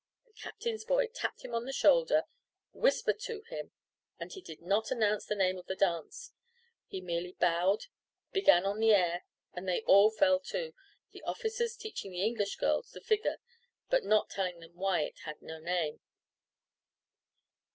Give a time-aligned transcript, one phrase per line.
[0.25, 2.23] the captain's boy tapped him on the shoulder,
[2.73, 3.71] whispered to him,
[4.19, 6.31] and he did not announce the name of the dance;
[6.87, 7.83] he merely bowed,
[8.31, 10.73] began on the air, and they all fell to
[11.11, 13.37] the officers teaching the English girls the figure,
[13.91, 15.99] but not telling them why it had no name.